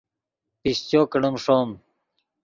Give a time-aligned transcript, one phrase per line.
[0.61, 1.69] پیشچو کڑیم ݰوم